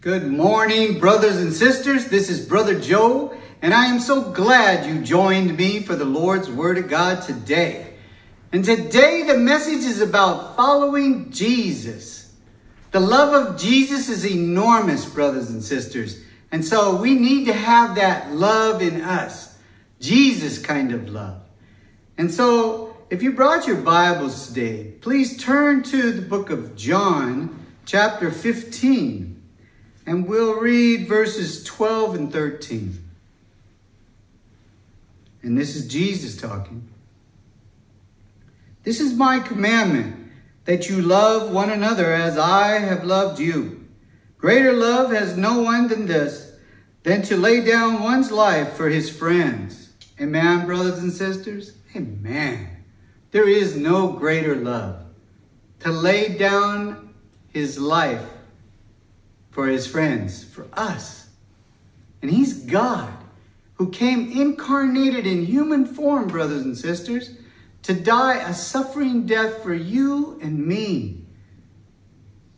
Good 0.00 0.26
morning, 0.26 0.98
brothers 0.98 1.36
and 1.36 1.52
sisters. 1.52 2.06
This 2.06 2.30
is 2.30 2.46
Brother 2.46 2.80
Joe, 2.80 3.36
and 3.60 3.74
I 3.74 3.84
am 3.84 4.00
so 4.00 4.30
glad 4.32 4.86
you 4.86 5.02
joined 5.02 5.58
me 5.58 5.82
for 5.82 5.94
the 5.94 6.06
Lord's 6.06 6.48
Word 6.48 6.78
of 6.78 6.88
God 6.88 7.20
today. 7.20 7.92
And 8.50 8.64
today 8.64 9.24
the 9.24 9.36
message 9.36 9.84
is 9.84 10.00
about 10.00 10.56
following 10.56 11.30
Jesus. 11.30 12.32
The 12.92 13.00
love 13.00 13.34
of 13.34 13.60
Jesus 13.60 14.08
is 14.08 14.24
enormous, 14.24 15.04
brothers 15.04 15.50
and 15.50 15.62
sisters. 15.62 16.24
And 16.50 16.64
so 16.64 16.96
we 16.96 17.14
need 17.14 17.44
to 17.48 17.52
have 17.52 17.96
that 17.96 18.32
love 18.32 18.80
in 18.80 19.02
us, 19.02 19.58
Jesus 20.00 20.58
kind 20.58 20.94
of 20.94 21.10
love. 21.10 21.42
And 22.16 22.32
so 22.32 22.96
if 23.10 23.22
you 23.22 23.32
brought 23.32 23.66
your 23.66 23.82
Bibles 23.82 24.48
today, 24.48 24.94
please 25.02 25.36
turn 25.36 25.82
to 25.82 26.10
the 26.10 26.22
book 26.22 26.48
of 26.48 26.74
John, 26.74 27.66
chapter 27.84 28.30
15 28.30 29.39
and 30.10 30.26
we'll 30.26 30.58
read 30.58 31.06
verses 31.06 31.62
12 31.62 32.16
and 32.16 32.32
13. 32.32 33.00
And 35.44 35.56
this 35.56 35.76
is 35.76 35.86
Jesus 35.86 36.36
talking. 36.36 36.88
This 38.82 38.98
is 38.98 39.14
my 39.14 39.38
commandment 39.38 40.32
that 40.64 40.88
you 40.88 41.00
love 41.00 41.52
one 41.52 41.70
another 41.70 42.12
as 42.12 42.36
I 42.36 42.80
have 42.80 43.04
loved 43.04 43.38
you. 43.38 43.86
Greater 44.36 44.72
love 44.72 45.12
has 45.12 45.36
no 45.36 45.60
one 45.60 45.86
than 45.86 46.06
this, 46.06 46.56
than 47.04 47.22
to 47.22 47.36
lay 47.36 47.64
down 47.64 48.02
one's 48.02 48.32
life 48.32 48.72
for 48.72 48.88
his 48.88 49.16
friends. 49.16 49.90
Amen, 50.20 50.66
brothers 50.66 50.98
and 50.98 51.12
sisters? 51.12 51.74
Amen. 51.94 52.68
There 53.30 53.48
is 53.48 53.76
no 53.76 54.10
greater 54.10 54.56
love 54.56 55.04
to 55.78 55.92
lay 55.92 56.36
down 56.36 57.14
his 57.52 57.78
life 57.78 58.26
for 59.50 59.66
his 59.66 59.86
friends, 59.86 60.44
for 60.44 60.68
us. 60.72 61.28
And 62.22 62.30
he's 62.30 62.64
God 62.64 63.12
who 63.74 63.90
came 63.90 64.30
incarnated 64.32 65.26
in 65.26 65.46
human 65.46 65.86
form, 65.86 66.28
brothers 66.28 66.62
and 66.62 66.76
sisters, 66.76 67.34
to 67.82 67.94
die 67.94 68.36
a 68.36 68.52
suffering 68.52 69.26
death 69.26 69.62
for 69.62 69.74
you 69.74 70.38
and 70.42 70.66
me. 70.66 71.24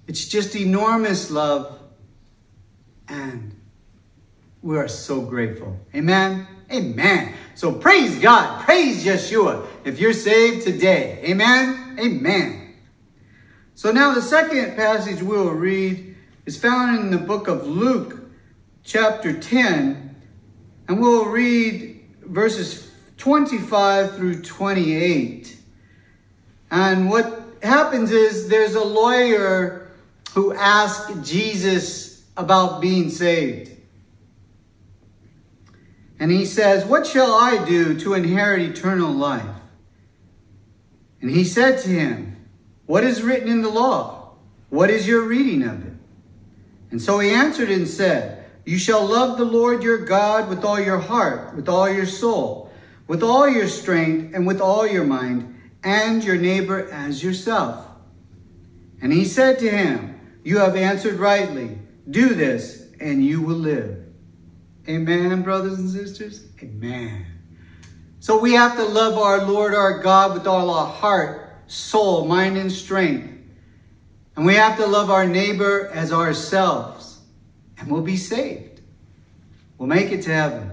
It's 0.08 0.26
just 0.26 0.56
enormous 0.56 1.30
love. 1.30 1.78
And 3.08 3.56
we 4.62 4.76
are 4.76 4.88
so 4.88 5.20
grateful. 5.20 5.78
Amen. 5.94 6.46
Amen. 6.72 7.34
So 7.54 7.72
praise 7.72 8.18
God. 8.18 8.64
Praise 8.64 9.04
Yeshua 9.04 9.66
if 9.84 10.00
you're 10.00 10.12
saved 10.12 10.64
today. 10.64 11.20
Amen. 11.24 11.98
Amen. 12.00 12.74
So 13.74 13.92
now 13.92 14.14
the 14.14 14.22
second 14.22 14.74
passage 14.76 15.22
we'll 15.22 15.50
read 15.50 16.11
is 16.44 16.58
found 16.58 16.98
in 16.98 17.10
the 17.10 17.18
book 17.18 17.48
of 17.48 17.66
Luke, 17.66 18.20
chapter 18.84 19.32
10, 19.32 20.16
and 20.88 21.00
we'll 21.00 21.26
read 21.26 22.00
verses 22.22 22.90
25 23.18 24.16
through 24.16 24.42
28. 24.42 25.56
And 26.70 27.08
what 27.08 27.42
happens 27.62 28.10
is 28.10 28.48
there's 28.48 28.74
a 28.74 28.84
lawyer 28.84 29.90
who 30.34 30.52
asked 30.54 31.22
Jesus 31.22 32.24
about 32.36 32.80
being 32.80 33.10
saved. 33.10 33.70
And 36.18 36.30
he 36.30 36.44
says, 36.44 36.84
What 36.84 37.06
shall 37.06 37.32
I 37.34 37.64
do 37.64 37.98
to 38.00 38.14
inherit 38.14 38.62
eternal 38.62 39.12
life? 39.12 39.44
And 41.20 41.30
he 41.30 41.44
said 41.44 41.78
to 41.80 41.88
him, 41.88 42.48
What 42.86 43.04
is 43.04 43.22
written 43.22 43.48
in 43.48 43.62
the 43.62 43.68
law? 43.68 44.34
What 44.70 44.90
is 44.90 45.06
your 45.06 45.22
reading 45.22 45.62
of 45.62 45.86
it? 45.86 45.91
And 46.92 47.00
so 47.00 47.18
he 47.18 47.30
answered 47.30 47.70
and 47.70 47.88
said, 47.88 48.44
You 48.66 48.78
shall 48.78 49.04
love 49.04 49.38
the 49.38 49.46
Lord 49.46 49.82
your 49.82 50.04
God 50.04 50.48
with 50.48 50.62
all 50.62 50.78
your 50.78 50.98
heart, 50.98 51.56
with 51.56 51.68
all 51.68 51.90
your 51.90 52.06
soul, 52.06 52.70
with 53.08 53.22
all 53.22 53.48
your 53.48 53.66
strength, 53.66 54.34
and 54.34 54.46
with 54.46 54.60
all 54.60 54.86
your 54.86 55.04
mind, 55.04 55.58
and 55.82 56.22
your 56.22 56.36
neighbor 56.36 56.88
as 56.92 57.24
yourself. 57.24 57.88
And 59.00 59.10
he 59.10 59.24
said 59.24 59.58
to 59.60 59.70
him, 59.70 60.20
You 60.44 60.58
have 60.58 60.76
answered 60.76 61.18
rightly. 61.18 61.78
Do 62.08 62.34
this, 62.34 62.86
and 63.00 63.24
you 63.24 63.40
will 63.40 63.56
live. 63.56 64.04
Amen, 64.86 65.42
brothers 65.42 65.78
and 65.78 65.88
sisters? 65.88 66.44
Amen. 66.62 67.26
So 68.20 68.38
we 68.38 68.52
have 68.52 68.76
to 68.76 68.84
love 68.84 69.16
our 69.18 69.46
Lord 69.46 69.74
our 69.74 70.00
God 70.00 70.34
with 70.34 70.46
all 70.46 70.70
our 70.70 70.86
heart, 70.86 71.62
soul, 71.68 72.26
mind, 72.26 72.58
and 72.58 72.70
strength. 72.70 73.32
And 74.36 74.46
we 74.46 74.54
have 74.54 74.78
to 74.78 74.86
love 74.86 75.10
our 75.10 75.26
neighbor 75.26 75.88
as 75.92 76.12
ourselves, 76.12 77.20
and 77.78 77.90
we'll 77.90 78.02
be 78.02 78.16
saved. 78.16 78.80
We'll 79.76 79.88
make 79.88 80.10
it 80.10 80.22
to 80.22 80.32
heaven. 80.32 80.70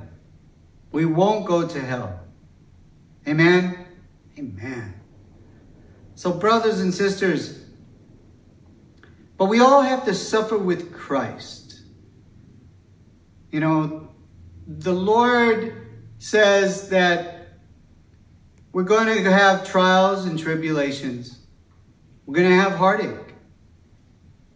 We 0.92 1.06
won't 1.06 1.46
go 1.46 1.68
to 1.68 1.80
hell. 1.80 2.20
Amen? 3.28 3.86
Amen. 4.38 4.94
So, 6.16 6.32
brothers 6.32 6.80
and 6.80 6.94
sisters, 6.94 7.66
but 9.38 9.46
we 9.46 9.60
all 9.60 9.82
have 9.82 10.06
to 10.06 10.14
suffer 10.14 10.58
with 10.58 10.94
Christ. 10.94 11.82
You 13.52 13.62
know, 13.62 14.10
the 14.68 14.94
Lord 14.94 15.88
says 16.20 16.90
that 16.90 17.48
we're 18.72 18.84
going 18.84 19.24
to 19.24 19.32
have 19.32 19.68
trials 19.68 20.26
and 20.26 20.38
tribulations. 20.38 21.40
We're 22.26 22.36
going 22.36 22.50
to 22.50 22.56
have 22.56 22.74
heartache. 22.74 23.29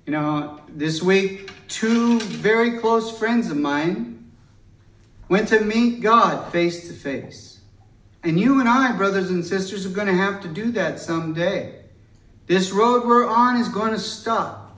You 0.05 0.11
know, 0.11 0.59
this 0.67 1.01
week, 1.01 1.49
two 1.69 2.19
very 2.19 2.77
close 2.79 3.17
friends 3.17 3.49
of 3.49 3.57
mine 3.57 4.31
went 5.29 5.47
to 5.49 5.61
meet 5.61 6.01
God 6.01 6.51
face 6.51 6.87
to 6.89 6.93
face. 6.93 7.61
And 8.21 8.39
you 8.39 8.59
and 8.59 8.67
I, 8.67 8.91
brothers 8.97 9.29
and 9.29 9.45
sisters, 9.45 9.85
are 9.85 9.89
going 9.89 10.07
to 10.07 10.13
have 10.13 10.41
to 10.41 10.49
do 10.49 10.71
that 10.73 10.99
someday. 10.99 11.83
This 12.47 12.71
road 12.71 13.05
we're 13.05 13.27
on 13.27 13.57
is 13.57 13.69
going 13.69 13.93
to 13.93 13.99
stop. 13.99 14.77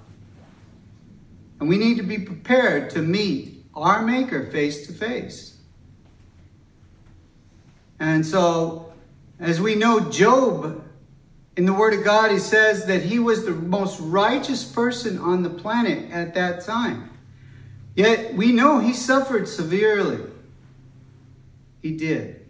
And 1.59 1.67
we 1.67 1.77
need 1.77 1.97
to 1.97 2.03
be 2.03 2.19
prepared 2.19 2.91
to 2.91 3.01
meet 3.01 3.65
our 3.73 4.03
Maker 4.03 4.51
face 4.51 4.85
to 4.87 4.93
face. 4.93 5.57
And 7.99 8.25
so, 8.25 8.93
as 9.39 9.59
we 9.59 9.73
know, 9.73 10.11
Job 10.11 10.84
in 11.57 11.65
the 11.65 11.73
Word 11.73 11.93
of 11.93 12.03
God, 12.03 12.31
he 12.31 12.39
says 12.39 12.85
that 12.85 13.01
he 13.01 13.19
was 13.19 13.45
the 13.45 13.51
most 13.51 13.99
righteous 13.99 14.63
person 14.63 15.17
on 15.17 15.41
the 15.43 15.49
planet 15.49 16.11
at 16.11 16.33
that 16.33 16.65
time. 16.65 17.09
Yet 17.95 18.33
we 18.33 18.51
know 18.51 18.79
he 18.79 18.93
suffered 18.93 19.47
severely. 19.47 20.19
He 21.81 21.91
did. 21.91 22.45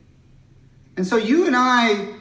And 0.98 1.06
so 1.06 1.18
you 1.18 1.46
and 1.46 1.56
I 1.56 2.16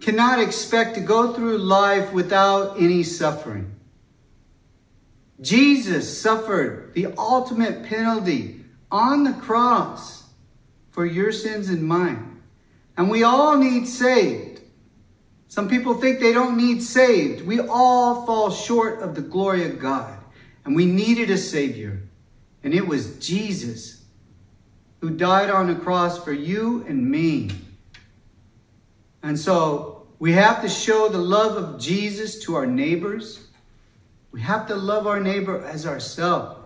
cannot 0.00 0.40
expect 0.40 0.96
to 0.96 1.00
go 1.00 1.32
through 1.32 1.58
life 1.58 2.12
without 2.12 2.78
any 2.78 3.04
suffering. 3.04 3.70
Jesus 5.40 6.20
suffered 6.20 6.94
the 6.94 7.08
ultimate 7.16 7.84
penalty 7.84 8.64
on 8.90 9.24
the 9.24 9.32
cross 9.32 10.24
for 10.90 11.06
your 11.06 11.32
sins 11.32 11.68
and 11.68 11.82
mine. 11.82 12.42
And 12.96 13.10
we 13.10 13.22
all 13.22 13.56
need 13.56 13.86
saved. 13.86 14.53
Some 15.54 15.68
people 15.68 15.94
think 15.94 16.18
they 16.18 16.32
don't 16.32 16.56
need 16.56 16.82
saved. 16.82 17.46
We 17.46 17.60
all 17.60 18.26
fall 18.26 18.50
short 18.50 19.00
of 19.02 19.14
the 19.14 19.20
glory 19.20 19.64
of 19.64 19.78
God, 19.78 20.18
and 20.64 20.74
we 20.74 20.84
needed 20.84 21.30
a 21.30 21.38
Savior. 21.38 22.02
And 22.64 22.74
it 22.74 22.84
was 22.84 23.20
Jesus 23.24 24.02
who 25.00 25.10
died 25.10 25.50
on 25.50 25.68
the 25.68 25.76
cross 25.76 26.18
for 26.24 26.32
you 26.32 26.84
and 26.88 27.08
me. 27.08 27.52
And 29.22 29.38
so 29.38 30.08
we 30.18 30.32
have 30.32 30.60
to 30.62 30.68
show 30.68 31.08
the 31.08 31.18
love 31.18 31.56
of 31.56 31.80
Jesus 31.80 32.42
to 32.46 32.56
our 32.56 32.66
neighbors. 32.66 33.46
We 34.32 34.40
have 34.40 34.66
to 34.66 34.74
love 34.74 35.06
our 35.06 35.20
neighbor 35.20 35.64
as 35.64 35.86
ourselves, 35.86 36.58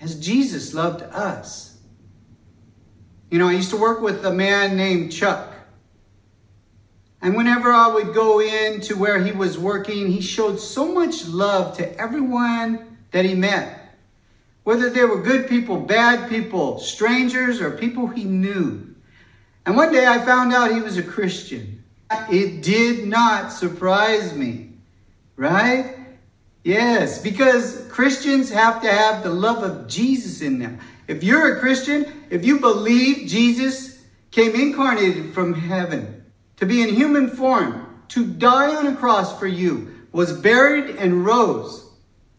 as 0.00 0.20
Jesus 0.20 0.72
loved 0.72 1.02
us. 1.02 1.78
You 3.28 3.40
know, 3.40 3.48
I 3.48 3.54
used 3.54 3.70
to 3.70 3.76
work 3.76 4.00
with 4.00 4.24
a 4.24 4.32
man 4.32 4.76
named 4.76 5.10
Chuck. 5.10 5.49
And 7.22 7.36
whenever 7.36 7.70
I 7.72 7.88
would 7.88 8.14
go 8.14 8.40
in 8.40 8.80
to 8.82 8.94
where 8.94 9.22
he 9.22 9.32
was 9.32 9.58
working, 9.58 10.08
he 10.08 10.22
showed 10.22 10.58
so 10.58 10.92
much 10.92 11.26
love 11.26 11.76
to 11.76 11.98
everyone 11.98 12.96
that 13.10 13.24
he 13.24 13.34
met. 13.34 13.94
Whether 14.64 14.88
they 14.88 15.04
were 15.04 15.20
good 15.20 15.48
people, 15.48 15.78
bad 15.78 16.30
people, 16.30 16.78
strangers, 16.78 17.60
or 17.60 17.72
people 17.72 18.06
he 18.06 18.24
knew. 18.24 18.94
And 19.66 19.76
one 19.76 19.92
day 19.92 20.06
I 20.06 20.24
found 20.24 20.52
out 20.52 20.72
he 20.72 20.80
was 20.80 20.96
a 20.96 21.02
Christian. 21.02 21.84
It 22.30 22.62
did 22.62 23.06
not 23.06 23.52
surprise 23.52 24.34
me, 24.34 24.70
right? 25.36 25.96
Yes, 26.64 27.20
because 27.20 27.86
Christians 27.88 28.50
have 28.50 28.82
to 28.82 28.90
have 28.90 29.22
the 29.22 29.30
love 29.30 29.62
of 29.62 29.88
Jesus 29.88 30.40
in 30.40 30.58
them. 30.58 30.78
If 31.06 31.24
you're 31.24 31.56
a 31.56 31.60
Christian, 31.60 32.26
if 32.30 32.44
you 32.44 32.60
believe 32.60 33.28
Jesus 33.28 34.02
came 34.30 34.54
incarnated 34.54 35.32
from 35.34 35.54
heaven, 35.54 36.19
to 36.60 36.66
be 36.66 36.82
in 36.82 36.94
human 36.94 37.28
form, 37.28 38.02
to 38.08 38.26
die 38.26 38.76
on 38.76 38.86
a 38.86 38.94
cross 38.94 39.38
for 39.38 39.46
you, 39.46 39.94
was 40.12 40.32
buried 40.32 40.96
and 40.96 41.24
rose. 41.24 41.86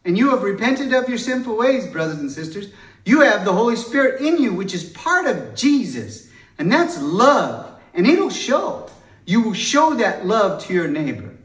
and 0.04 0.18
you 0.18 0.32
have 0.32 0.42
repented 0.42 0.94
of 0.94 1.08
your 1.08 1.18
sinful 1.18 1.56
ways, 1.56 1.86
brothers 1.86 2.18
and 2.18 2.32
sisters, 2.32 2.72
you 3.06 3.22
have 3.22 3.46
the 3.46 3.54
Holy 3.54 3.76
Spirit 3.76 4.22
in 4.22 4.42
you, 4.42 4.54
which 4.54 4.74
is 4.74 4.90
part 4.92 5.28
of 5.28 5.56
Jesus. 5.56 6.30
And 6.58 6.72
that's 6.72 7.00
love. 7.02 7.80
And 7.94 8.08
it'll 8.08 8.30
show. 8.30 8.90
You 9.26 9.42
will 9.42 9.54
show 9.54 9.96
that 9.96 10.26
love 10.26 10.64
to 10.66 10.74
your 10.74 10.88
neighbor. 10.88 11.36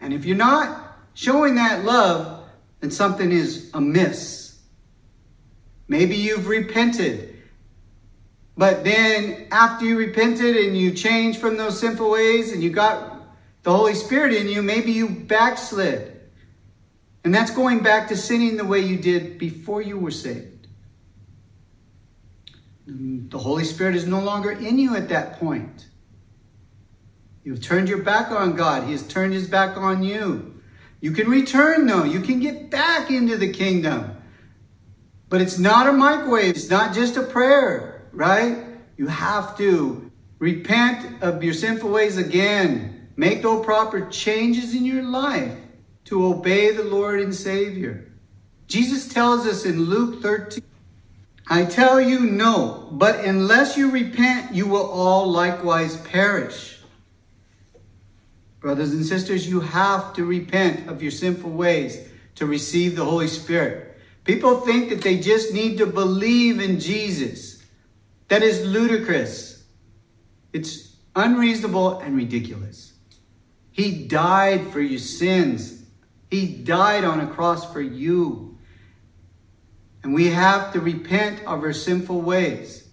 And 0.00 0.12
if 0.12 0.24
you're 0.24 0.36
not 0.36 0.96
showing 1.14 1.56
that 1.56 1.84
love, 1.84 2.48
then 2.80 2.90
something 2.90 3.30
is 3.30 3.70
amiss. 3.74 4.58
Maybe 5.88 6.16
you've 6.16 6.46
repented. 6.46 7.29
But 8.60 8.84
then 8.84 9.46
after 9.50 9.86
you 9.86 9.96
repented 9.96 10.54
and 10.54 10.76
you 10.76 10.92
changed 10.92 11.40
from 11.40 11.56
those 11.56 11.80
sinful 11.80 12.10
ways 12.10 12.52
and 12.52 12.62
you 12.62 12.68
got 12.68 13.22
the 13.62 13.74
Holy 13.74 13.94
Spirit 13.94 14.34
in 14.34 14.48
you, 14.48 14.60
maybe 14.60 14.92
you 14.92 15.08
backslid. 15.08 16.20
And 17.24 17.34
that's 17.34 17.50
going 17.50 17.82
back 17.82 18.08
to 18.08 18.16
sinning 18.18 18.58
the 18.58 18.66
way 18.66 18.80
you 18.80 18.98
did 18.98 19.38
before 19.38 19.80
you 19.80 19.98
were 19.98 20.10
saved. 20.10 20.66
The 22.86 23.38
Holy 23.38 23.64
Spirit 23.64 23.96
is 23.96 24.06
no 24.06 24.20
longer 24.20 24.50
in 24.50 24.78
you 24.78 24.94
at 24.94 25.08
that 25.08 25.40
point. 25.40 25.86
You've 27.44 27.62
turned 27.62 27.88
your 27.88 28.02
back 28.02 28.30
on 28.30 28.56
God, 28.56 28.84
He 28.84 28.92
has 28.92 29.08
turned 29.08 29.32
His 29.32 29.48
back 29.48 29.78
on 29.78 30.02
you. 30.02 30.60
You 31.00 31.12
can 31.12 31.30
return, 31.30 31.86
though. 31.86 32.04
You 32.04 32.20
can 32.20 32.40
get 32.40 32.68
back 32.68 33.10
into 33.10 33.38
the 33.38 33.54
kingdom. 33.54 34.18
But 35.30 35.40
it's 35.40 35.58
not 35.58 35.86
a 35.86 35.94
microwave, 35.94 36.56
it's 36.56 36.68
not 36.68 36.94
just 36.94 37.16
a 37.16 37.22
prayer, 37.22 37.89
right? 38.12 38.64
You 38.96 39.06
have 39.06 39.56
to 39.58 40.10
repent 40.38 41.22
of 41.22 41.42
your 41.44 41.54
sinful 41.54 41.90
ways 41.90 42.16
again, 42.16 43.08
make 43.16 43.42
those 43.42 43.64
proper 43.64 44.08
changes 44.08 44.74
in 44.74 44.84
your 44.84 45.02
life 45.02 45.56
to 46.06 46.26
obey 46.26 46.70
the 46.70 46.84
Lord 46.84 47.20
and 47.20 47.34
Savior. 47.34 48.12
Jesus 48.66 49.08
tells 49.08 49.46
us 49.46 49.64
in 49.64 49.84
Luke 49.84 50.22
13, 50.22 50.62
I 51.48 51.64
tell 51.64 52.00
you 52.00 52.20
no, 52.20 52.88
but 52.92 53.24
unless 53.24 53.76
you 53.76 53.90
repent, 53.90 54.54
you 54.54 54.66
will 54.66 54.88
all 54.88 55.30
likewise 55.30 55.96
perish. 56.02 56.78
Brothers 58.60 58.92
and 58.92 59.04
sisters, 59.04 59.48
you 59.48 59.60
have 59.60 60.12
to 60.14 60.24
repent 60.24 60.88
of 60.88 61.02
your 61.02 61.10
sinful 61.10 61.50
ways 61.50 62.08
to 62.36 62.46
receive 62.46 62.94
the 62.94 63.04
Holy 63.04 63.26
Spirit. 63.26 63.98
People 64.24 64.60
think 64.60 64.90
that 64.90 65.02
they 65.02 65.18
just 65.18 65.52
need 65.52 65.78
to 65.78 65.86
believe 65.86 66.60
in 66.60 66.78
Jesus. 66.78 67.59
That 68.30 68.42
is 68.42 68.64
ludicrous. 68.64 69.62
It's 70.54 70.96
unreasonable 71.14 71.98
and 71.98 72.16
ridiculous. 72.16 72.94
He 73.70 74.06
died 74.06 74.66
for 74.68 74.80
your 74.80 74.98
sins 74.98 75.80
he 76.30 76.46
died 76.46 77.04
on 77.04 77.20
a 77.20 77.26
cross 77.26 77.70
for 77.72 77.80
you. 77.80 78.56
And 80.02 80.14
we 80.14 80.28
have 80.28 80.72
to 80.72 80.80
repent 80.80 81.40
of 81.40 81.62
our 81.62 81.72
sinful 81.72 82.22
ways 82.22 82.88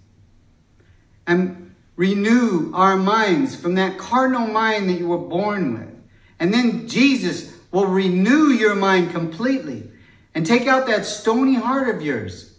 and 1.26 1.76
renew 1.96 2.72
our 2.74 2.98
minds 2.98 3.56
from 3.56 3.76
that 3.76 3.98
carnal 3.98 4.48
mind 4.48 4.90
that 4.90 5.00
you 5.00 5.08
were 5.08 5.18
born 5.18 5.74
with. 5.80 5.96
And 6.40 6.54
then 6.54 6.88
Jesus 6.88 7.56
will 7.72 7.88
renew 7.88 8.48
your 8.48 8.76
mind 8.76 9.12
completely 9.12 9.90
and 10.34 10.46
take 10.46 10.68
out 10.68 10.88
that 10.88 11.06
stony 11.06 11.56
heart 11.56 11.96
of 11.96 12.02
yours 12.02 12.57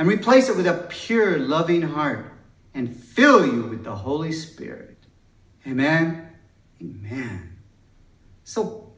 and 0.00 0.08
replace 0.08 0.48
it 0.48 0.56
with 0.56 0.66
a 0.66 0.88
pure, 0.88 1.38
loving 1.38 1.82
heart 1.82 2.32
and 2.72 2.96
fill 2.96 3.46
you 3.46 3.64
with 3.66 3.84
the 3.84 3.94
Holy 3.94 4.32
Spirit. 4.32 4.96
Amen. 5.68 6.26
Amen. 6.80 7.56
So 8.44 8.90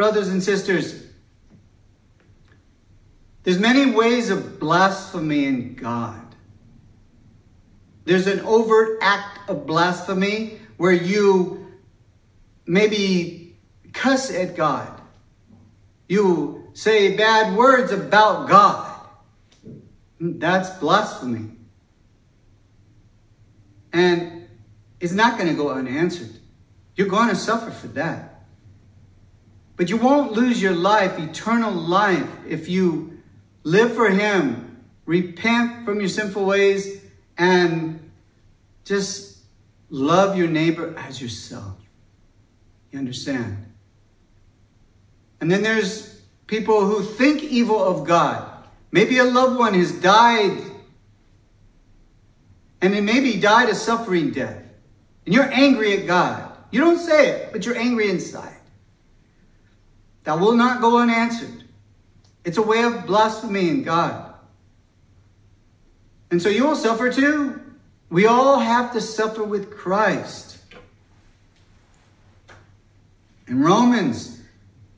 Brothers 0.00 0.28
and 0.28 0.42
sisters, 0.42 1.04
there's 3.42 3.58
many 3.58 3.90
ways 3.90 4.30
of 4.30 4.58
blasphemy 4.58 5.44
in 5.44 5.74
God. 5.74 6.34
There's 8.06 8.26
an 8.26 8.40
overt 8.40 8.98
act 9.02 9.50
of 9.50 9.66
blasphemy 9.66 10.58
where 10.78 10.92
you 10.92 11.66
maybe 12.66 13.58
cuss 13.92 14.32
at 14.32 14.56
God. 14.56 15.02
You 16.08 16.70
say 16.72 17.14
bad 17.14 17.54
words 17.54 17.92
about 17.92 18.48
God. 18.48 18.89
That's 20.20 20.70
blasphemy. 20.78 21.50
And 23.92 24.46
it's 25.00 25.12
not 25.12 25.38
going 25.38 25.48
to 25.48 25.56
go 25.56 25.70
unanswered. 25.70 26.30
You're 26.94 27.08
going 27.08 27.30
to 27.30 27.34
suffer 27.34 27.70
for 27.70 27.88
that. 27.88 28.44
But 29.76 29.88
you 29.88 29.96
won't 29.96 30.32
lose 30.32 30.60
your 30.60 30.74
life, 30.74 31.18
eternal 31.18 31.72
life, 31.72 32.28
if 32.46 32.68
you 32.68 33.18
live 33.62 33.94
for 33.94 34.10
Him, 34.10 34.84
repent 35.06 35.86
from 35.86 36.00
your 36.00 36.10
sinful 36.10 36.44
ways, 36.44 37.02
and 37.38 38.10
just 38.84 39.38
love 39.88 40.36
your 40.36 40.48
neighbor 40.48 40.94
as 40.98 41.22
yourself. 41.22 41.76
You 42.90 42.98
understand? 42.98 43.72
And 45.40 45.50
then 45.50 45.62
there's 45.62 46.20
people 46.46 46.84
who 46.84 47.02
think 47.02 47.42
evil 47.42 47.82
of 47.82 48.06
God. 48.06 48.59
Maybe 48.92 49.18
a 49.18 49.24
loved 49.24 49.58
one 49.58 49.74
has 49.74 49.92
died, 49.92 50.58
and 52.80 52.94
then 52.94 53.04
maybe 53.04 53.38
died 53.40 53.68
a 53.68 53.74
suffering 53.74 54.30
death. 54.32 54.62
And 55.26 55.34
you're 55.34 55.52
angry 55.52 55.98
at 55.98 56.06
God. 56.06 56.52
You 56.70 56.80
don't 56.80 56.98
say 56.98 57.28
it, 57.28 57.52
but 57.52 57.66
you're 57.66 57.76
angry 57.76 58.10
inside 58.10 58.56
that 60.24 60.38
will 60.38 60.54
not 60.54 60.80
go 60.80 60.98
unanswered. 60.98 61.64
It's 62.44 62.58
a 62.58 62.62
way 62.62 62.82
of 62.82 63.06
blaspheming 63.06 63.82
God. 63.82 64.34
And 66.30 66.40
so 66.40 66.48
you 66.48 66.66
will 66.66 66.76
suffer 66.76 67.12
too. 67.12 67.60
We 68.08 68.26
all 68.26 68.58
have 68.58 68.92
to 68.92 69.00
suffer 69.00 69.42
with 69.44 69.70
Christ. 69.70 70.58
In 73.46 73.62
Romans 73.62 74.40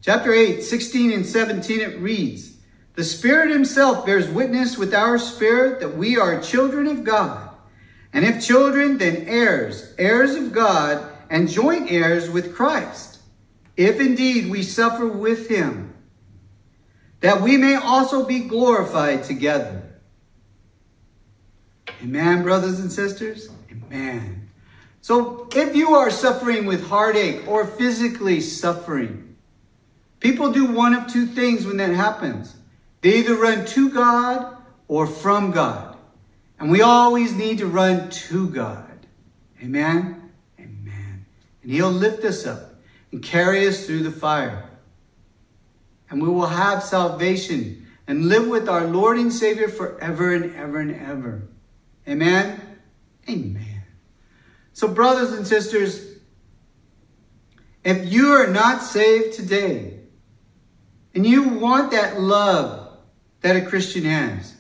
chapter 0.03 0.33
8, 0.33 0.63
16 0.63 1.13
and 1.13 1.27
17, 1.27 1.81
it 1.81 1.99
reads, 2.01 2.52
The 2.95 3.05
Spirit 3.05 3.51
Himself 3.51 4.05
bears 4.05 4.29
witness 4.29 4.77
with 4.77 4.95
our 4.95 5.19
spirit 5.19 5.81
that 5.81 5.97
we 5.97 6.19
are 6.19 6.43
children 6.43 6.87
of 6.87 7.05
God. 7.05 7.49
And 8.13 8.25
if 8.25 8.45
children, 8.45 8.99
then 8.99 9.25
heirs, 9.27 9.95
heirs 9.99 10.35
of 10.35 10.53
God, 10.53 11.11
and 11.31 11.49
joint 11.49 11.91
heirs 11.91 12.29
with 12.29 12.55
Christ 12.55 13.13
if 13.77 14.01
indeed 14.01 14.51
we 14.51 14.63
suffer 14.63 15.07
with 15.07 15.49
him, 15.49 15.95
that 17.21 17.41
we 17.41 17.57
may 17.57 17.75
also 17.75 18.25
be 18.25 18.41
glorified 18.41 19.25
together. 19.25 19.83
Amen, 22.03 22.43
brothers 22.43 22.81
and 22.81 22.91
sisters? 22.91 23.49
Amen. 23.71 24.51
So 25.01 25.49
if 25.55 25.75
you 25.75 25.95
are 25.95 26.11
suffering 26.11 26.67
with 26.67 26.87
heartache 26.87 27.47
or 27.49 27.67
physically 27.67 28.41
suffering, 28.41 29.37
people 30.21 30.53
do 30.53 30.67
one 30.67 30.95
of 30.95 31.11
two 31.11 31.27
things 31.27 31.65
when 31.67 31.77
that 31.79 31.91
happens. 31.91 32.57
They 33.03 33.19
either 33.19 33.35
run 33.35 33.67
to 33.67 33.91
God 33.91 34.57
or 34.89 35.07
from 35.07 35.51
God. 35.51 35.97
And 36.59 36.71
we 36.71 36.81
always 36.81 37.35
need 37.35 37.59
to 37.59 37.67
run 37.67 38.09
to 38.09 38.49
God. 38.49 39.07
Amen? 39.63 40.31
Amen. 40.59 41.27
And 41.63 41.73
He'll 41.73 41.91
lift 41.91 42.25
us 42.25 42.47
up 42.47 42.75
and 43.11 43.23
carry 43.23 43.67
us 43.67 43.87
through 43.87 44.05
the 44.05 44.13
fire. 44.13 44.71
And 46.09 46.23
we 46.23 46.29
will 46.29 46.47
have 46.47 46.83
salvation 46.83 47.87
and 48.07 48.27
live 48.27 48.47
with 48.47 48.69
our 48.69 48.87
Lord 48.87 49.19
and 49.19 49.33
Savior 49.33 49.69
forever 49.69 50.35
and 50.35 50.55
ever 50.55 50.79
and 50.79 50.95
ever. 50.95 51.49
Amen? 52.07 52.61
Amen. 53.29 53.83
So, 54.73 54.89
brothers 54.89 55.33
and 55.33 55.47
sisters, 55.47 56.19
if 57.85 58.13
you 58.13 58.33
are 58.33 58.47
not 58.47 58.83
saved 58.83 59.35
today 59.35 59.99
and 61.15 61.27
you 61.27 61.49
want 61.49 61.91
that 61.91 62.21
love 62.21 62.82
that 63.43 63.57
a 63.57 63.63
Christian 63.63 64.05
has, 64.05 64.57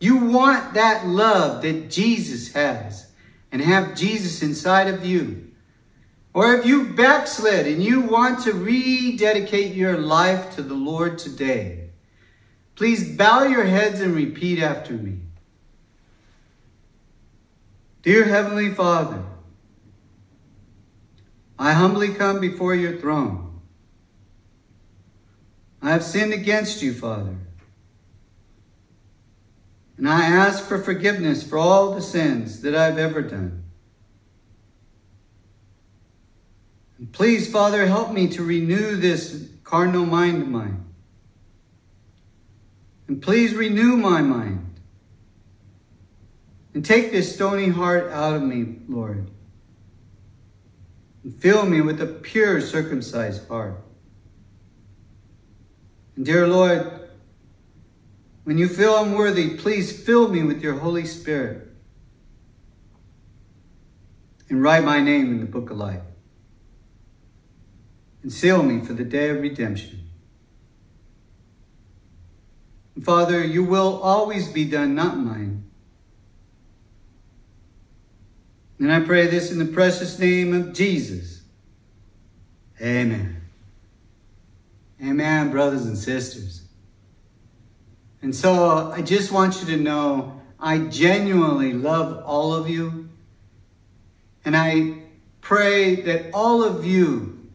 you 0.00 0.16
want 0.16 0.74
that 0.74 1.06
love 1.06 1.62
that 1.62 1.90
Jesus 1.90 2.52
has, 2.52 3.10
and 3.50 3.60
have 3.60 3.94
Jesus 3.94 4.42
inside 4.42 4.88
of 4.88 5.04
you 5.04 5.52
or 6.34 6.54
if 6.54 6.64
you've 6.64 6.96
backslid 6.96 7.66
and 7.66 7.82
you 7.82 8.00
want 8.00 8.44
to 8.44 8.52
rededicate 8.52 9.74
your 9.74 9.98
life 9.98 10.54
to 10.56 10.62
the 10.62 10.74
Lord 10.74 11.18
today, 11.18 11.90
please 12.74 13.16
bow 13.16 13.44
your 13.44 13.64
heads 13.64 14.00
and 14.00 14.14
repeat 14.14 14.58
after 14.58 14.94
me. 14.94 15.18
Dear 18.00 18.24
Heavenly 18.24 18.70
Father, 18.70 19.22
I 21.58 21.72
humbly 21.72 22.14
come 22.14 22.40
before 22.40 22.74
your 22.74 22.98
throne. 22.98 23.60
I 25.82 25.90
have 25.90 26.02
sinned 26.02 26.32
against 26.32 26.82
you, 26.82 26.94
Father. 26.94 27.36
And 29.96 30.08
I 30.08 30.24
ask 30.24 30.64
for 30.64 30.78
forgiveness 30.78 31.42
for 31.42 31.58
all 31.58 31.94
the 31.94 32.02
sins 32.02 32.62
that 32.62 32.74
I've 32.74 32.98
ever 32.98 33.22
done. 33.22 33.62
And 36.98 37.12
please, 37.12 37.50
Father, 37.50 37.86
help 37.86 38.12
me 38.12 38.28
to 38.28 38.44
renew 38.44 38.96
this 38.96 39.48
carnal 39.64 40.06
mind 40.06 40.42
of 40.42 40.48
mine. 40.48 40.84
And 43.08 43.20
please 43.20 43.54
renew 43.54 43.96
my 43.96 44.22
mind. 44.22 44.80
And 46.74 46.84
take 46.84 47.10
this 47.10 47.34
stony 47.34 47.68
heart 47.68 48.10
out 48.12 48.34
of 48.34 48.42
me, 48.42 48.76
Lord. 48.88 49.30
And 51.24 51.34
fill 51.34 51.66
me 51.66 51.80
with 51.80 52.00
a 52.00 52.06
pure, 52.06 52.60
circumcised 52.60 53.46
heart. 53.48 53.76
And 56.16 56.24
dear 56.24 56.46
Lord, 56.46 57.01
when 58.44 58.58
you 58.58 58.68
feel 58.68 59.02
unworthy, 59.02 59.56
please 59.56 60.04
fill 60.04 60.28
me 60.28 60.42
with 60.42 60.62
your 60.62 60.74
Holy 60.74 61.06
Spirit 61.06 61.68
and 64.48 64.62
write 64.62 64.84
my 64.84 65.00
name 65.00 65.32
in 65.32 65.40
the 65.40 65.46
book 65.46 65.70
of 65.70 65.76
life 65.76 66.02
and 68.22 68.32
seal 68.32 68.62
me 68.62 68.84
for 68.84 68.92
the 68.92 69.04
day 69.04 69.30
of 69.30 69.40
redemption. 69.40 70.08
And 72.94 73.04
Father, 73.04 73.44
you 73.44 73.64
will 73.64 74.00
always 74.02 74.48
be 74.48 74.64
done, 74.64 74.94
not 74.94 75.16
mine. 75.16 75.64
And 78.78 78.92
I 78.92 79.00
pray 79.00 79.28
this 79.28 79.52
in 79.52 79.58
the 79.58 79.64
precious 79.64 80.18
name 80.18 80.52
of 80.52 80.72
Jesus. 80.72 81.42
Amen. 82.80 83.40
Amen, 85.00 85.50
brothers 85.50 85.86
and 85.86 85.96
sisters. 85.96 86.61
And 88.22 88.34
so 88.34 88.92
I 88.92 89.02
just 89.02 89.32
want 89.32 89.60
you 89.60 89.66
to 89.66 89.76
know 89.76 90.40
I 90.58 90.78
genuinely 90.78 91.72
love 91.72 92.24
all 92.24 92.54
of 92.54 92.70
you. 92.70 93.10
And 94.44 94.56
I 94.56 95.02
pray 95.40 95.96
that 95.96 96.30
all 96.32 96.62
of 96.62 96.86
you 96.86 97.50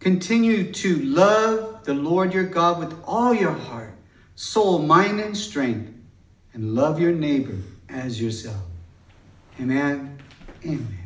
continue 0.00 0.72
to 0.72 0.96
love 0.98 1.84
the 1.84 1.94
Lord 1.94 2.32
your 2.32 2.44
God 2.44 2.78
with 2.78 2.98
all 3.04 3.34
your 3.34 3.52
heart, 3.52 3.94
soul, 4.34 4.78
mind, 4.78 5.20
and 5.20 5.36
strength, 5.36 5.92
and 6.54 6.74
love 6.74 6.98
your 6.98 7.12
neighbor 7.12 7.58
as 7.88 8.20
yourself. 8.20 8.62
Amen. 9.60 10.18
Amen. 10.64 11.05